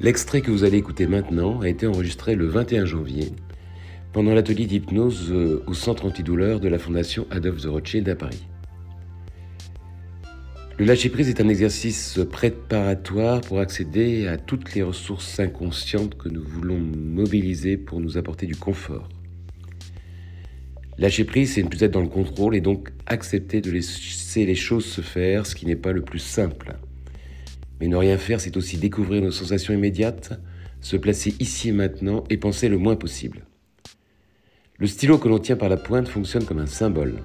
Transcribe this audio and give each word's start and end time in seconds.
L'extrait 0.00 0.42
que 0.42 0.52
vous 0.52 0.62
allez 0.62 0.78
écouter 0.78 1.08
maintenant 1.08 1.60
a 1.60 1.68
été 1.68 1.84
enregistré 1.88 2.36
le 2.36 2.46
21 2.46 2.84
janvier 2.84 3.32
pendant 4.12 4.32
l'atelier 4.32 4.66
d'hypnose 4.66 5.32
euh, 5.32 5.64
au 5.66 5.74
centre 5.74 6.06
antidouleur 6.06 6.60
de 6.60 6.68
la 6.68 6.78
Fondation 6.78 7.26
Adolphe 7.32 7.62
de 7.62 7.68
Rothschild 7.68 8.08
à 8.08 8.14
Paris. 8.14 8.46
Le 10.78 10.84
lâcher-prise 10.84 11.28
est 11.28 11.40
un 11.40 11.48
exercice 11.48 12.20
préparatoire 12.30 13.40
pour 13.40 13.58
accéder 13.58 14.28
à 14.28 14.36
toutes 14.36 14.72
les 14.76 14.84
ressources 14.84 15.40
inconscientes 15.40 16.16
que 16.16 16.28
nous 16.28 16.44
voulons 16.44 16.78
mobiliser 16.78 17.76
pour 17.76 17.98
nous 17.98 18.16
apporter 18.16 18.46
du 18.46 18.54
confort. 18.54 19.08
Lâcher 20.96 21.24
prise, 21.24 21.54
c'est 21.54 21.62
ne 21.64 21.68
plus 21.68 21.82
être 21.82 21.90
dans 21.90 22.00
le 22.00 22.08
contrôle 22.08 22.54
et 22.54 22.60
donc 22.60 22.92
accepter 23.06 23.60
de 23.60 23.72
laisser 23.72 24.46
les 24.46 24.54
choses 24.54 24.84
se 24.84 25.00
faire, 25.00 25.44
ce 25.44 25.56
qui 25.56 25.66
n'est 25.66 25.74
pas 25.74 25.92
le 25.92 26.02
plus 26.02 26.20
simple. 26.20 26.76
Mais 27.80 27.88
ne 27.88 27.96
rien 27.96 28.18
faire, 28.18 28.40
c'est 28.40 28.56
aussi 28.56 28.76
découvrir 28.76 29.22
nos 29.22 29.30
sensations 29.30 29.74
immédiates, 29.74 30.40
se 30.80 30.96
placer 30.96 31.34
ici 31.40 31.68
et 31.68 31.72
maintenant 31.72 32.24
et 32.30 32.36
penser 32.36 32.68
le 32.68 32.78
moins 32.78 32.96
possible. 32.96 33.44
Le 34.78 34.86
stylo 34.86 35.18
que 35.18 35.28
l'on 35.28 35.38
tient 35.38 35.56
par 35.56 35.68
la 35.68 35.76
pointe 35.76 36.08
fonctionne 36.08 36.44
comme 36.44 36.58
un 36.58 36.66
symbole. 36.66 37.22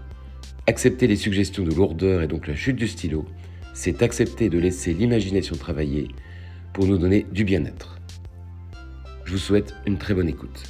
Accepter 0.68 1.08
les 1.08 1.16
suggestions 1.16 1.64
de 1.64 1.74
lourdeur 1.74 2.22
et 2.22 2.28
donc 2.28 2.48
la 2.48 2.56
chute 2.56 2.78
du 2.78 2.88
stylo, 2.88 3.26
c'est 3.74 4.02
accepter 4.02 4.50
de 4.50 4.58
laisser 4.58 4.94
l'imagination 4.94 5.56
travailler 5.56 6.08
pour 6.74 6.88
nous 6.88 6.98
donner 6.98 7.26
du 7.32 7.44
bien-être. 7.44 8.00
Je 9.26 9.34
vous 9.34 9.38
souhaite 9.38 9.76
une 9.86 9.98
très 9.98 10.14
bonne 10.14 10.30
écoute. 10.30 10.64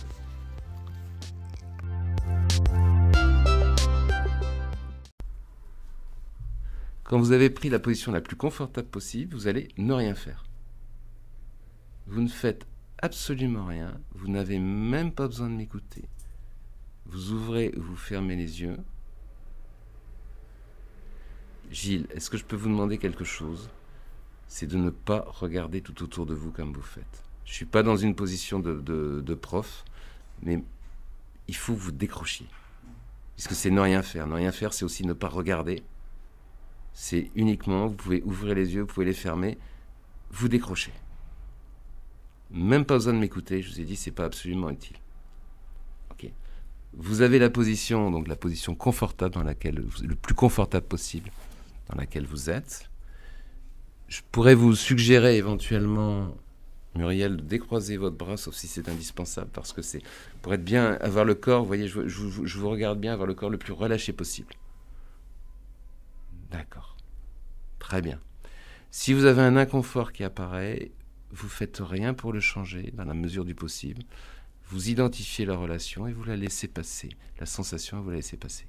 Quand 7.13 7.19
vous 7.19 7.31
avez 7.31 7.51
pris 7.51 7.69
la 7.69 7.77
position 7.77 8.11
la 8.11 8.21
plus 8.21 8.35
confortable 8.35 8.87
possible, 8.87 9.35
vous 9.35 9.47
allez 9.47 9.67
ne 9.77 9.93
rien 9.93 10.15
faire. 10.15 10.45
Vous 12.07 12.23
ne 12.23 12.27
faites 12.27 12.65
absolument 13.03 13.67
rien, 13.67 14.01
vous 14.15 14.29
n'avez 14.29 14.57
même 14.57 15.11
pas 15.11 15.27
besoin 15.27 15.47
de 15.47 15.53
m'écouter. 15.53 16.05
Vous 17.05 17.29
ouvrez 17.29 17.71
ou 17.77 17.83
vous 17.83 17.95
fermez 17.95 18.35
les 18.35 18.61
yeux. 18.61 18.79
Gilles, 21.69 22.07
est-ce 22.15 22.31
que 22.31 22.37
je 22.37 22.45
peux 22.45 22.55
vous 22.55 22.69
demander 22.69 22.97
quelque 22.97 23.25
chose? 23.25 23.69
C'est 24.47 24.65
de 24.65 24.77
ne 24.77 24.89
pas 24.89 25.23
regarder 25.27 25.81
tout 25.81 26.01
autour 26.01 26.25
de 26.25 26.33
vous 26.33 26.49
comme 26.49 26.73
vous 26.73 26.81
faites. 26.81 27.23
Je 27.45 27.51
ne 27.51 27.55
suis 27.57 27.65
pas 27.67 27.83
dans 27.83 27.95
une 27.95 28.15
position 28.15 28.57
de, 28.57 28.81
de 28.81 29.35
prof, 29.35 29.85
mais 30.41 30.63
il 31.47 31.55
faut 31.55 31.75
vous 31.75 31.91
décrochiez. 31.91 32.47
Puisque 33.35 33.53
c'est 33.53 33.69
ne 33.69 33.81
rien 33.81 34.01
faire. 34.01 34.25
Ne 34.25 34.33
rien 34.33 34.51
faire, 34.51 34.73
c'est 34.73 34.83
aussi 34.83 35.05
ne 35.05 35.13
pas 35.13 35.29
regarder 35.29 35.83
c'est 36.93 37.31
uniquement, 37.35 37.87
vous 37.87 37.95
pouvez 37.95 38.21
ouvrir 38.23 38.55
les 38.55 38.75
yeux, 38.75 38.81
vous 38.81 38.87
pouvez 38.87 39.05
les 39.05 39.13
fermer, 39.13 39.57
vous 40.31 40.47
décrochez. 40.47 40.93
Même 42.51 42.85
pas 42.85 42.95
besoin 42.95 43.13
de 43.13 43.19
m'écouter, 43.19 43.61
je 43.61 43.71
vous 43.71 43.79
ai 43.79 43.83
dit, 43.83 43.95
c'est 43.95 44.11
pas 44.11 44.25
absolument 44.25 44.69
utile. 44.69 44.97
Ok. 46.11 46.29
Vous 46.93 47.21
avez 47.21 47.39
la 47.39 47.49
position, 47.49 48.11
donc 48.11 48.27
la 48.27 48.35
position 48.35 48.75
confortable 48.75 49.33
dans 49.33 49.43
laquelle, 49.43 49.83
le 50.03 50.15
plus 50.15 50.35
confortable 50.35 50.85
possible 50.85 51.31
dans 51.89 51.97
laquelle 51.97 52.27
vous 52.27 52.51
êtes. 52.51 52.89
Je 54.07 54.21
pourrais 54.31 54.53
vous 54.53 54.75
suggérer 54.75 55.37
éventuellement, 55.37 56.35
Muriel, 56.95 57.37
de 57.37 57.41
décroiser 57.41 57.97
votre 57.97 58.15
bras, 58.15 58.37
sauf 58.37 58.53
si 58.53 58.67
c'est 58.67 58.87
indispensable, 58.87 59.49
parce 59.51 59.73
que 59.73 59.81
c'est 59.81 60.03
pour 60.43 60.53
être 60.53 60.63
bien, 60.63 60.93
avoir 61.01 61.25
le 61.25 61.33
corps, 61.33 61.61
vous 61.61 61.67
voyez, 61.67 61.87
je, 61.87 62.07
je 62.07 62.59
vous 62.59 62.69
regarde 62.69 62.99
bien, 62.99 63.13
avoir 63.13 63.27
le 63.27 63.33
corps 63.33 63.49
le 63.49 63.57
plus 63.57 63.73
relâché 63.73 64.13
possible. 64.13 64.53
D'accord. 66.53 66.95
Très 67.79 68.03
bien. 68.03 68.19
Si 68.91 69.11
vous 69.11 69.25
avez 69.25 69.41
un 69.41 69.57
inconfort 69.57 70.13
qui 70.13 70.23
apparaît, 70.23 70.91
vous 71.31 71.49
faites 71.49 71.79
rien 71.83 72.13
pour 72.13 72.31
le 72.31 72.39
changer 72.39 72.91
dans 72.93 73.05
la 73.05 73.15
mesure 73.15 73.43
du 73.43 73.55
possible. 73.55 74.03
Vous 74.67 74.89
identifiez 74.89 75.45
la 75.45 75.57
relation 75.57 76.07
et 76.07 76.13
vous 76.13 76.23
la 76.23 76.35
laissez 76.35 76.67
passer. 76.67 77.09
La 77.39 77.47
sensation, 77.47 78.01
vous 78.01 78.11
la 78.11 78.17
laissez 78.17 78.37
passer. 78.37 78.67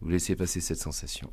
Vous 0.00 0.08
laissez 0.08 0.34
passer 0.34 0.62
cette 0.62 0.78
sensation. 0.78 1.30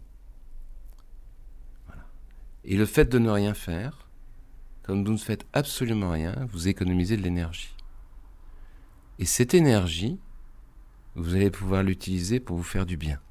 Et 2.65 2.75
le 2.75 2.85
fait 2.85 3.05
de 3.05 3.17
ne 3.17 3.29
rien 3.29 3.53
faire, 3.53 4.09
comme 4.83 5.05
vous 5.05 5.13
ne 5.13 5.17
faites 5.17 5.47
absolument 5.53 6.11
rien, 6.11 6.47
vous 6.51 6.67
économisez 6.67 7.15
de 7.15 7.23
l'énergie. 7.23 7.73
Et 9.19 9.25
cette 9.25 9.53
énergie, 9.53 10.19
vous 11.15 11.33
allez 11.33 11.49
pouvoir 11.49 11.81
l'utiliser 11.81 12.41
pour 12.41 12.57
vous 12.57 12.63
faire 12.63 12.85
du 12.85 12.97
bien. 12.97 13.21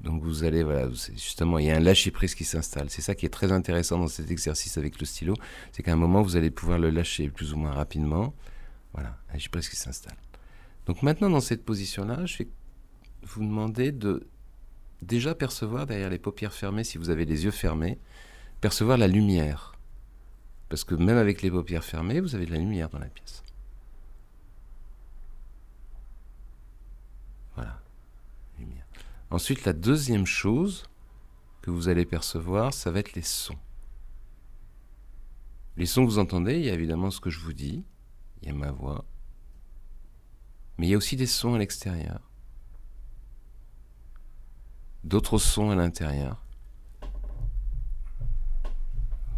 Donc 0.00 0.22
vous 0.22 0.44
allez, 0.44 0.62
voilà, 0.62 0.88
justement, 0.90 1.58
il 1.58 1.66
y 1.66 1.70
a 1.70 1.76
un 1.76 1.80
lâcher-prise 1.80 2.34
qui 2.34 2.44
s'installe. 2.44 2.88
C'est 2.88 3.02
ça 3.02 3.14
qui 3.14 3.26
est 3.26 3.30
très 3.30 3.50
intéressant 3.50 3.98
dans 3.98 4.06
cet 4.06 4.30
exercice 4.30 4.78
avec 4.78 5.00
le 5.00 5.06
stylo, 5.06 5.34
c'est 5.72 5.82
qu'à 5.82 5.92
un 5.92 5.96
moment, 5.96 6.22
vous 6.22 6.36
allez 6.36 6.50
pouvoir 6.50 6.78
le 6.78 6.90
lâcher 6.90 7.28
plus 7.30 7.52
ou 7.52 7.56
moins 7.56 7.72
rapidement. 7.72 8.32
Voilà, 8.92 9.18
un 9.30 9.32
lâcher-prise 9.34 9.68
qui 9.68 9.76
s'installe. 9.76 10.16
Donc 10.86 11.02
maintenant, 11.02 11.28
dans 11.30 11.40
cette 11.40 11.64
position-là, 11.64 12.26
je 12.26 12.38
vais 12.38 12.48
vous 13.22 13.42
demander 13.42 13.90
de 13.90 14.26
déjà 15.02 15.34
percevoir 15.34 15.86
derrière 15.86 16.10
les 16.10 16.18
paupières 16.18 16.52
fermées, 16.52 16.84
si 16.84 16.96
vous 16.96 17.10
avez 17.10 17.24
les 17.24 17.44
yeux 17.44 17.50
fermés, 17.50 17.98
percevoir 18.60 18.98
la 18.98 19.08
lumière. 19.08 19.74
Parce 20.68 20.84
que 20.84 20.94
même 20.94 21.16
avec 21.16 21.42
les 21.42 21.50
paupières 21.50 21.84
fermées, 21.84 22.20
vous 22.20 22.34
avez 22.34 22.46
de 22.46 22.52
la 22.52 22.58
lumière 22.58 22.88
dans 22.88 22.98
la 22.98 23.06
pièce. 23.06 23.42
Voilà. 27.56 27.80
Ensuite, 29.30 29.64
la 29.64 29.72
deuxième 29.72 30.26
chose 30.26 30.84
que 31.60 31.70
vous 31.70 31.88
allez 31.88 32.06
percevoir, 32.06 32.72
ça 32.72 32.90
va 32.90 33.00
être 33.00 33.12
les 33.14 33.22
sons. 33.22 33.58
Les 35.76 35.86
sons 35.86 36.04
que 36.04 36.10
vous 36.10 36.18
entendez, 36.18 36.54
il 36.58 36.64
y 36.64 36.70
a 36.70 36.74
évidemment 36.74 37.10
ce 37.10 37.20
que 37.20 37.30
je 37.30 37.38
vous 37.38 37.52
dis, 37.52 37.84
il 38.42 38.48
y 38.48 38.50
a 38.50 38.54
ma 38.54 38.70
voix, 38.70 39.04
mais 40.76 40.86
il 40.86 40.90
y 40.90 40.94
a 40.94 40.96
aussi 40.96 41.16
des 41.16 41.26
sons 41.26 41.54
à 41.54 41.58
l'extérieur, 41.58 42.20
d'autres 45.04 45.38
sons 45.38 45.70
à 45.70 45.76
l'intérieur. 45.76 46.42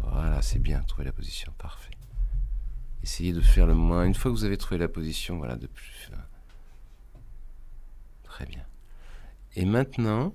Voilà, 0.01 0.41
c'est 0.41 0.59
bien, 0.59 0.81
trouver 0.81 1.05
la 1.05 1.13
position, 1.13 1.53
parfait. 1.57 1.91
Essayez 3.03 3.33
de 3.33 3.41
faire 3.41 3.65
le 3.65 3.73
moins. 3.73 4.05
Une 4.05 4.13
fois 4.13 4.31
que 4.31 4.35
vous 4.35 4.45
avez 4.45 4.57
trouvé 4.57 4.77
la 4.77 4.87
position, 4.87 5.37
voilà, 5.37 5.55
de 5.55 5.67
plus. 5.67 6.11
Très 8.23 8.45
bien. 8.45 8.65
Et 9.55 9.65
maintenant, 9.65 10.33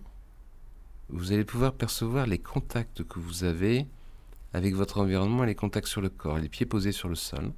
vous 1.08 1.32
allez 1.32 1.44
pouvoir 1.44 1.72
percevoir 1.74 2.26
les 2.26 2.38
contacts 2.38 3.02
que 3.04 3.18
vous 3.18 3.44
avez 3.44 3.86
avec 4.52 4.74
votre 4.74 5.00
environnement 5.00 5.44
et 5.44 5.46
les 5.46 5.54
contacts 5.54 5.86
sur 5.86 6.00
le 6.00 6.08
corps, 6.08 6.38
les 6.38 6.48
pieds 6.48 6.66
posés 6.66 6.92
sur 6.92 7.08
le 7.08 7.14
sol. 7.14 7.52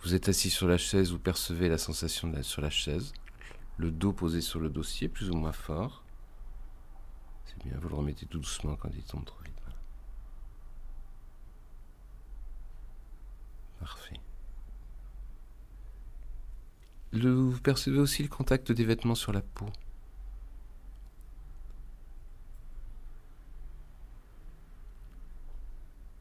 Vous 0.00 0.14
êtes 0.14 0.28
assis 0.28 0.50
sur 0.50 0.68
la 0.68 0.78
chaise, 0.78 1.10
vous 1.10 1.18
percevez 1.18 1.68
la 1.68 1.78
sensation 1.78 2.32
sur 2.42 2.62
la 2.62 2.70
chaise, 2.70 3.12
le 3.76 3.90
dos 3.90 4.12
posé 4.12 4.40
sur 4.40 4.60
le 4.60 4.70
dossier, 4.70 5.08
plus 5.08 5.30
ou 5.30 5.34
moins 5.34 5.52
fort. 5.52 6.02
C'est 7.44 7.58
bien, 7.58 7.78
vous 7.78 7.88
le 7.88 7.94
remettez 7.94 8.26
tout 8.26 8.38
doucement 8.38 8.76
quand 8.76 8.90
il 8.94 9.02
tombe 9.02 9.24
trop 9.24 9.42
vite. 9.42 9.52
Parfait 13.80 14.20
vous 17.24 17.60
percevez 17.60 17.98
aussi 17.98 18.22
le 18.22 18.28
contact 18.28 18.72
des 18.72 18.84
vêtements 18.84 19.14
sur 19.14 19.32
la 19.32 19.42
peau. 19.42 19.66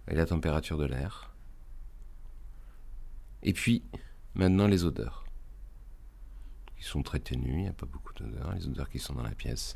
Et 0.07 0.15
la 0.15 0.25
température 0.25 0.77
de 0.77 0.85
l'air. 0.85 1.33
Et 3.43 3.53
puis, 3.53 3.83
maintenant 4.35 4.67
les 4.67 4.85
odeurs. 4.85 5.25
Qui 6.77 6.83
sont 6.83 7.03
très 7.03 7.19
ténues, 7.19 7.53
il 7.53 7.61
n'y 7.63 7.67
a 7.67 7.73
pas 7.73 7.85
beaucoup 7.85 8.13
d'odeurs, 8.13 8.53
les 8.53 8.67
odeurs 8.67 8.89
qui 8.89 8.99
sont 8.99 9.13
dans 9.13 9.23
la 9.23 9.35
pièce. 9.35 9.75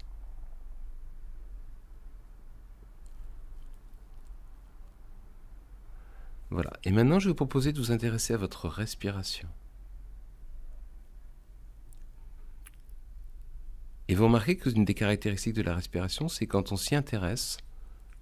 Voilà. 6.52 6.72
Et 6.84 6.92
maintenant, 6.92 7.20
je 7.20 7.26
vais 7.26 7.32
vous 7.32 7.36
proposer 7.36 7.74
de 7.74 7.80
vous 7.80 7.92
intéresser 7.92 8.34
à 8.34 8.38
votre 8.38 8.68
respiration. 8.68 9.48
Et 14.10 14.16
vous 14.16 14.24
remarquez 14.24 14.58
qu'une 14.58 14.86
des 14.86 14.96
caractéristiques 14.96 15.54
de 15.54 15.62
la 15.62 15.76
respiration, 15.76 16.30
c'est 16.30 16.48
quand 16.48 16.72
on 16.72 16.78
s'y 16.78 16.96
intéresse, 16.96 17.58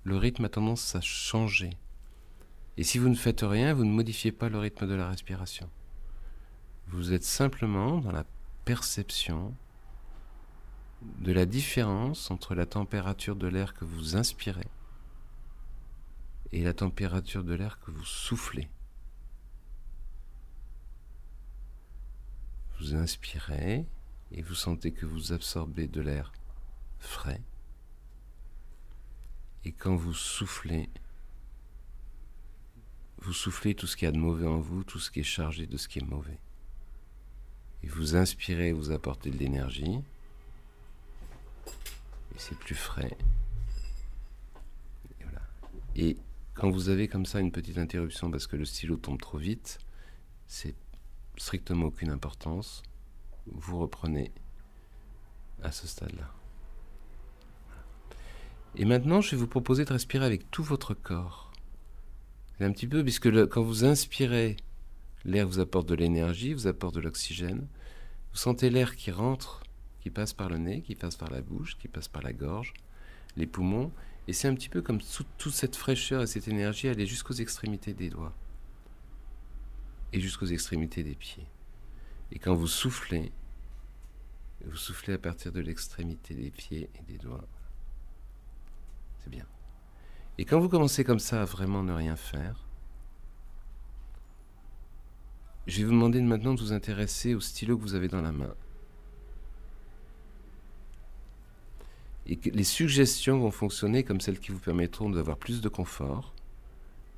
le 0.04 0.18
rythme 0.18 0.44
a 0.44 0.50
tendance 0.50 0.98
à 0.98 1.00
changer. 1.00 1.70
Et 2.76 2.84
si 2.84 2.98
vous 2.98 3.08
ne 3.08 3.16
faites 3.16 3.40
rien, 3.40 3.74
vous 3.74 3.86
ne 3.86 3.94
modifiez 3.94 4.34
pas 4.34 4.50
le 4.50 4.60
rythme 4.60 4.86
de 4.86 4.96
la 4.96 5.08
respiration. 5.08 5.70
Vous 6.88 7.14
êtes 7.14 7.24
simplement 7.24 8.00
dans 8.00 8.12
la 8.12 8.26
perception 8.66 9.56
de 11.20 11.32
la 11.32 11.46
différence 11.46 12.32
entre 12.32 12.54
la 12.54 12.66
température 12.66 13.38
de 13.38 13.48
l'air 13.48 13.74
que 13.74 13.86
vous 13.86 14.18
inspirez 14.18 14.68
et 16.52 16.66
la 16.66 16.74
température 16.74 17.46
de 17.46 17.54
l'air 17.54 17.80
que 17.80 17.92
vous 17.92 18.04
soufflez. 18.04 18.68
Vous 22.78 22.94
inspirez 22.94 23.86
et 24.32 24.42
vous 24.42 24.56
sentez 24.56 24.92
que 24.92 25.06
vous 25.06 25.34
absorbez 25.34 25.88
de 25.88 26.02
l'air 26.02 26.32
frais. 27.00 27.42
Et 29.66 29.72
quand 29.72 29.96
vous 29.96 30.14
soufflez, 30.14 30.90
vous 33.20 33.34
soufflez 33.34 33.76
tout 33.76 33.88
ce 33.88 33.98
qu'il 33.98 34.06
y 34.06 34.10
a 34.10 34.12
de 34.12 34.18
mauvais 34.18 34.48
en 34.48 34.60
vous, 34.60 34.84
tout 34.84 35.00
ce 35.00 35.12
qui 35.12 35.22
est 35.22 35.24
chargé 35.24 35.68
de 35.68 35.78
ce 35.78 35.88
qui 35.88 36.00
est 36.00 36.06
mauvais. 36.06 36.40
Et 37.84 37.88
vous 37.88 38.16
inspirez, 38.16 38.72
vous 38.72 38.92
apportez 38.92 39.30
de 39.30 39.38
l'énergie. 39.38 40.00
Et 41.68 42.40
c'est 42.40 42.58
plus 42.58 42.76
frais. 42.76 43.18
Et, 45.96 46.10
et 46.10 46.18
quand 46.54 46.70
vous 46.70 46.90
avez 46.90 47.08
comme 47.08 47.26
ça 47.26 47.40
une 47.40 47.52
petite 47.52 47.78
interruption 47.78 48.32
parce 48.32 48.48
que 48.48 48.56
le 48.56 48.66
stylo 48.66 48.98
tombe 48.98 49.20
trop 49.20 49.38
vite, 49.38 49.80
c'est 50.48 50.76
strictement 51.38 51.88
aucune 51.88 52.10
importance. 52.10 52.84
Vous 53.52 53.80
reprenez 53.80 54.32
à 55.64 55.72
ce 55.72 55.88
stade-là. 55.88 56.32
Et 58.76 58.86
maintenant, 58.86 59.22
je 59.22 59.32
vais 59.32 59.38
vous 59.38 59.48
proposer 59.48 59.86
de 59.86 59.94
respirer 59.94 60.26
avec 60.26 60.52
tout 60.52 60.64
votre 60.64 60.94
corps. 60.94 61.52
Un 62.60 62.72
petit 62.72 62.88
peu, 62.88 63.04
puisque 63.04 63.48
quand 63.48 63.64
vous 63.64 63.86
inspirez, 63.86 64.58
l'air 65.26 65.48
vous 65.48 65.60
apporte 65.60 65.88
de 65.88 65.96
l'énergie, 65.96 66.54
vous 66.54 66.68
apporte 66.68 66.96
de 66.96 67.02
l'oxygène. 67.02 67.68
Vous 68.32 68.38
sentez 68.38 68.70
l'air 68.70 68.96
qui 68.96 69.12
rentre, 69.12 69.64
qui 70.00 70.10
passe 70.10 70.34
par 70.34 70.50
le 70.50 70.58
nez, 70.58 70.82
qui 70.82 70.96
passe 70.96 71.16
par 71.16 71.32
la 71.32 71.42
bouche, 71.42 71.78
qui 71.78 71.88
passe 71.88 72.08
par 72.08 72.22
la 72.22 72.34
gorge, 72.34 72.74
les 73.36 73.48
poumons. 73.48 73.92
Et 74.28 74.34
c'est 74.34 74.48
un 74.48 74.56
petit 74.56 74.70
peu 74.70 74.82
comme 74.82 75.00
toute 75.38 75.54
cette 75.54 75.76
fraîcheur 75.76 76.22
et 76.22 76.28
cette 76.28 76.48
énergie 76.48 76.88
aller 76.88 77.06
jusqu'aux 77.06 77.34
extrémités 77.34 77.94
des 77.94 78.10
doigts 78.10 78.34
et 80.14 80.20
jusqu'aux 80.20 80.48
extrémités 80.48 81.04
des 81.04 81.16
pieds. 81.16 81.48
Et 82.32 82.40
quand 82.40 82.56
vous 82.56 82.68
soufflez, 82.68 83.32
vous 84.68 84.78
soufflez 84.78 85.14
à 85.14 85.18
partir 85.18 85.52
de 85.52 85.60
l'extrémité 85.60 86.34
des 86.34 86.52
pieds 86.52 86.90
et 86.96 87.12
des 87.12 87.18
doigts. 87.18 87.48
C'est 89.24 89.30
bien. 89.30 89.46
Et 90.38 90.46
quand 90.46 90.60
vous 90.60 90.70
commencez 90.70 91.04
comme 91.04 91.20
ça 91.20 91.42
à 91.42 91.46
vraiment 91.46 91.84
ne 91.84 91.94
rien 91.94 92.16
faire, 92.16 92.68
je 95.68 95.80
vais 95.80 95.84
vous 95.84 95.92
demander 95.92 96.22
maintenant 96.22 96.54
de 96.54 96.62
vous 96.62 96.72
intéresser 96.72 97.34
au 97.34 97.40
stylo 97.40 97.78
que 97.78 97.82
vous 97.82 97.96
avez 97.96 98.08
dans 98.08 98.22
la 98.22 98.32
main. 98.32 98.54
Et 102.26 102.40
les 102.52 102.64
suggestions 102.64 103.40
vont 103.40 103.52
fonctionner 103.52 104.04
comme 104.04 104.22
celles 104.22 104.40
qui 104.40 104.52
vous 104.52 104.60
permettront 104.60 105.10
d'avoir 105.10 105.38
plus 105.38 105.62
de 105.62 105.70
confort. 105.70 106.34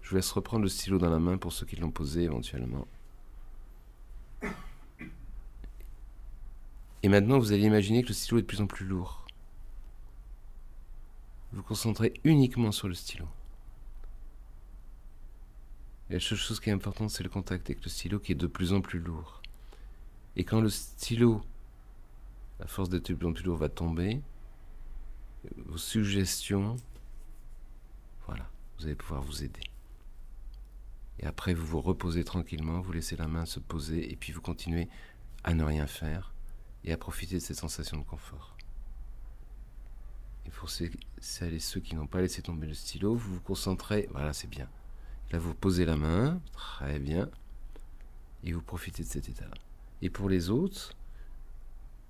Je 0.02 0.10
vous 0.10 0.16
laisse 0.16 0.32
reprendre 0.32 0.64
le 0.64 0.70
stylo 0.70 0.98
dans 0.98 1.10
la 1.10 1.20
main 1.20 1.38
pour 1.38 1.52
ceux 1.52 1.66
qui 1.66 1.76
l'ont 1.76 1.92
posé 1.92 2.24
éventuellement. 2.24 2.88
Et 7.02 7.08
maintenant, 7.08 7.40
vous 7.40 7.54
allez 7.54 7.64
imaginer 7.64 8.04
que 8.04 8.10
le 8.10 8.14
stylo 8.14 8.40
est 8.40 8.42
de 8.42 8.48
plus 8.48 8.62
en 8.62 8.68
plus 8.68 8.86
lourd. 8.86 9.26
Vous 11.54 11.64
concentrez 11.64 12.14
uniquement 12.24 12.72
sur 12.72 12.88
le 12.88 12.94
stylo. 12.94 13.28
La 16.10 16.20
seule 16.20 16.38
chose 16.38 16.60
qui 16.60 16.70
est 16.70 16.74
importante, 16.74 17.10
c'est 17.10 17.24
le 17.24 17.30
contact 17.30 17.70
avec 17.70 17.84
le 17.84 17.90
stylo 17.90 18.20
qui 18.20 18.34
est 18.34 18.36
de 18.36 18.48
plus 18.48 18.74
en 18.74 18.82
plus 18.82 19.00
lourd. 19.00 19.42
Et 20.36 20.44
quand 20.44 20.60
le 20.60 20.70
stylo, 20.70 21.42
à 22.60 22.68
force 22.68 22.90
d'être 22.90 23.10
de 23.10 23.16
plus 23.16 23.28
en 23.28 23.34
plus 23.34 23.44
lourd, 23.44 23.58
va 23.58 23.70
tomber, 23.70 24.22
vos 25.56 25.78
suggestions, 25.78 26.76
voilà, 28.26 28.50
vous 28.78 28.86
allez 28.86 28.96
pouvoir 28.96 29.22
vous 29.22 29.44
aider. 29.44 29.62
Et 31.20 31.26
après, 31.26 31.54
vous 31.54 31.66
vous 31.66 31.82
reposez 31.82 32.24
tranquillement, 32.24 32.82
vous 32.82 32.92
laissez 32.92 33.16
la 33.16 33.28
main 33.28 33.46
se 33.46 33.60
poser, 33.60 34.12
et 34.12 34.16
puis 34.16 34.34
vous 34.34 34.42
continuez 34.42 34.90
à 35.44 35.54
ne 35.54 35.64
rien 35.64 35.88
faire 35.88 36.34
et 36.84 36.94
à 36.94 36.98
profiter 36.98 37.36
de 37.36 37.40
cette 37.40 37.58
sensation 37.58 37.98
de 37.98 38.04
confort. 38.04 38.56
Et 40.46 40.50
pour 40.52 40.70
celles 40.70 41.54
et 41.54 41.60
ceux 41.60 41.80
qui 41.80 41.96
n'ont 41.96 42.08
pas 42.08 42.22
laissé 42.22 42.42
tomber 42.42 42.68
le 42.68 42.74
stylo, 42.74 43.16
vous 43.16 43.36
vous 43.36 43.42
concentrez, 43.42 44.08
voilà, 44.12 44.34
c'est 44.34 44.50
bien. 44.50 44.70
Là, 45.32 45.40
vous 45.40 45.54
posez 45.54 45.86
la 45.86 45.96
main, 45.96 46.42
très 46.54 47.00
bien, 47.00 47.30
et 48.44 48.52
vous 48.52 48.62
profitez 48.62 49.04
de 49.04 49.08
cet 49.08 49.30
état-là. 49.30 49.54
Et 50.02 50.10
pour 50.10 50.30
les 50.30 50.50
autres, 50.50 50.94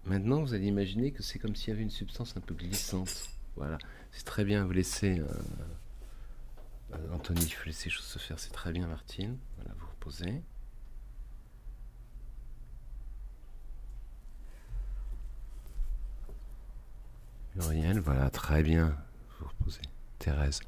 maintenant, 0.06 0.42
vous 0.42 0.54
allez 0.54 0.68
imaginer 0.68 1.12
que 1.12 1.24
c'est 1.24 1.40
comme 1.40 1.56
s'il 1.56 1.70
y 1.70 1.72
avait 1.72 1.84
une 1.84 1.90
substance 1.90 2.38
un 2.38 2.42
peu 2.42 2.56
glissante. 2.56 3.30
Voilà, 3.56 3.78
c'est 4.12 4.26
très 4.26 4.46
bien, 4.46 4.66
vous 4.66 4.72
laissez... 4.72 5.20
Euh, 5.20 5.28
euh, 6.94 7.14
Anthony, 7.14 7.42
il 7.42 7.52
faut 7.52 7.66
laisser 7.66 7.86
les 7.86 7.92
choses 7.92 8.06
se 8.06 8.20
faire, 8.20 8.40
c'est 8.40 8.54
très 8.54 8.72
bien, 8.72 8.88
Martine. 8.88 9.38
Voilà, 9.58 9.74
vous 9.78 9.88
reposez. 9.88 10.42
Muriel, 17.56 18.00
voilà, 18.00 18.30
très 18.30 18.64
bien. 18.64 18.96
Vous 19.40 19.48
reposez. 19.48 19.82
Thérèse, 20.20 20.60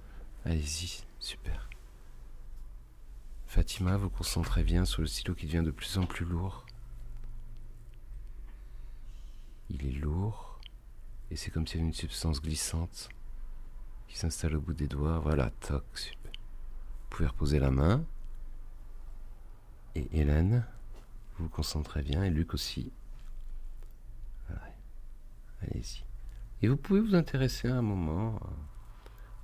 allez-y, 0.45 1.03
super. 1.19 1.69
Fatima, 3.47 3.97
vous 3.97 4.09
concentrez 4.09 4.63
bien 4.63 4.85
sur 4.85 5.01
le 5.01 5.07
stylo 5.07 5.35
qui 5.35 5.45
devient 5.45 5.63
de 5.63 5.71
plus 5.71 5.97
en 5.97 6.05
plus 6.05 6.25
lourd. 6.25 6.65
Il 9.69 9.85
est 9.85 9.99
lourd 9.99 10.59
et 11.29 11.35
c'est 11.35 11.51
comme 11.51 11.67
s'il 11.67 11.77
y 11.77 11.79
avait 11.79 11.87
une 11.87 11.93
substance 11.93 12.41
glissante 12.41 13.09
qui 14.07 14.17
s'installe 14.17 14.55
au 14.55 14.61
bout 14.61 14.73
des 14.73 14.87
doigts. 14.87 15.19
Voilà, 15.19 15.49
toc, 15.61 15.83
super. 15.95 16.31
Vous 16.33 17.09
pouvez 17.09 17.27
reposer 17.27 17.59
la 17.59 17.71
main. 17.71 18.03
Et 19.95 20.07
Hélène, 20.13 20.65
vous 21.35 21.45
vous 21.45 21.49
concentrez 21.49 22.01
bien, 22.01 22.23
et 22.23 22.29
Luc 22.29 22.53
aussi. 22.53 22.91
Allez-y. 25.61 26.03
Et 26.61 26.67
vous 26.67 26.77
pouvez 26.77 26.99
vous 26.99 27.15
intéresser 27.15 27.67
à 27.67 27.75
un 27.75 27.81
moment 27.81 28.35
euh, 28.35 28.47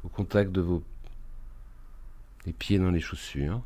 au 0.04 0.10
contact 0.10 0.52
de 0.52 0.62
vos 0.62 0.84
les 2.46 2.54
pieds 2.54 2.80
dans 2.80 2.92
les 2.92 3.02
chaussures, 3.02 3.62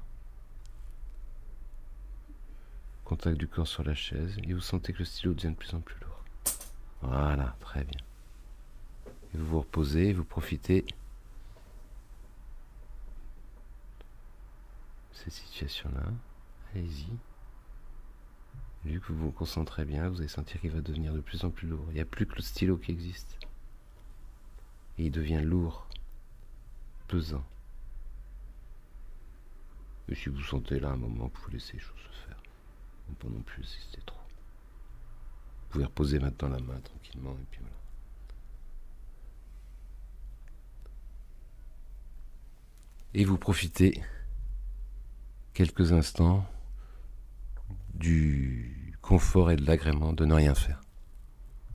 contact 3.05 3.37
du 3.37 3.47
corps 3.47 3.67
sur 3.67 3.83
la 3.83 3.93
chaise, 3.93 4.37
et 4.43 4.53
vous 4.53 4.61
sentez 4.61 4.91
que 4.91 4.99
le 4.99 5.05
stylo 5.05 5.33
devient 5.33 5.51
de 5.51 5.55
plus 5.55 5.75
en 5.75 5.81
plus 5.81 5.99
lourd. 6.01 6.23
Voilà, 7.01 7.55
très 7.59 7.83
bien. 7.83 7.99
Et 9.33 9.37
vous 9.37 9.45
vous 9.45 9.59
reposez, 9.59 10.13
vous 10.13 10.23
profitez 10.23 10.81
de 10.81 10.87
cette 15.13 15.33
situation-là. 15.33 16.03
Allez-y. 16.73 17.07
Vu 18.91 18.99
que 18.99 19.13
vous 19.13 19.27
vous 19.27 19.31
concentrez 19.31 19.85
bien, 19.85 20.09
vous 20.09 20.19
allez 20.19 20.27
sentir 20.27 20.59
qu'il 20.59 20.71
va 20.71 20.81
devenir 20.81 21.13
de 21.13 21.21
plus 21.21 21.45
en 21.45 21.49
plus 21.49 21.65
lourd. 21.65 21.85
Il 21.91 21.93
n'y 21.93 22.01
a 22.01 22.05
plus 22.05 22.25
que 22.25 22.35
le 22.35 22.41
stylo 22.41 22.75
qui 22.75 22.91
existe. 22.91 23.37
Et 24.97 25.05
il 25.05 25.11
devient 25.11 25.41
lourd, 25.41 25.87
pesant. 27.07 27.45
Et 30.09 30.15
si 30.15 30.27
vous 30.27 30.41
sentez 30.41 30.81
là 30.81 30.89
un 30.89 30.97
moment, 30.97 31.23
vous 31.23 31.29
pouvez 31.29 31.53
laisser 31.53 31.73
les 31.73 31.79
choses 31.79 31.95
se 32.11 32.27
faire. 32.27 32.43
Pas 33.17 33.29
non 33.29 33.41
plus 33.41 33.63
si 33.63 33.97
trop. 34.05 34.17
Vous 34.17 35.69
pouvez 35.69 35.85
reposer 35.85 36.19
maintenant 36.19 36.49
la 36.49 36.59
main 36.59 36.79
tranquillement 36.81 37.31
et 37.31 37.45
puis 37.49 37.61
voilà. 37.61 37.75
Et 43.13 43.23
vous 43.23 43.37
profitez 43.37 44.03
quelques 45.53 45.93
instants 45.93 46.45
du 47.93 48.80
confort 49.11 49.51
et 49.51 49.57
de 49.57 49.65
l'agrément 49.65 50.13
de 50.13 50.23
ne 50.23 50.33
rien 50.33 50.55
faire. 50.55 50.79